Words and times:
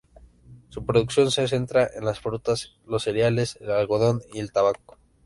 Su 0.69 0.83
producción 0.83 1.29
se 1.29 1.47
centra 1.47 1.87
en 1.93 2.05
las 2.05 2.19
frutas, 2.19 2.75
los 2.87 3.03
cereales, 3.03 3.59
el 3.61 3.69
algodón 3.69 4.23
y 4.33 4.39
el 4.39 4.51
tabaco. 4.51 4.97